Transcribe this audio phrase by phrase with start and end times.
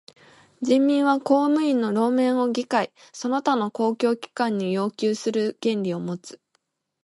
[0.63, 6.41] 人民は公務員の罷免を議会その他の公共機関に要求する権利をもつ。